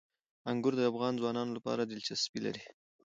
[0.51, 2.63] انګور د افغان ځوانانو لپاره دلچسپي لري.